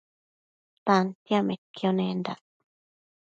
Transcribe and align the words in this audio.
Tantiacmaidquio 0.85 1.89
nendac 1.97 2.43